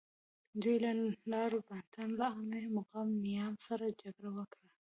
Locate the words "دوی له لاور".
0.61-1.53